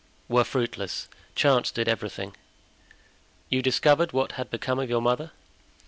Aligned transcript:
"Were 0.27 0.43
fruitless; 0.43 1.07
chance 1.35 1.69
did 1.69 1.87
everything." 1.87 2.35
"You 3.51 3.61
discovered 3.61 4.13
what 4.13 4.31
had 4.31 4.49
become 4.49 4.79
of 4.79 4.89
your 4.89 4.99
mother?" 4.99 5.31